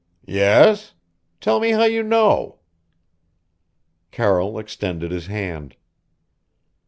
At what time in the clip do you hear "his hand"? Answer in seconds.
5.11-5.75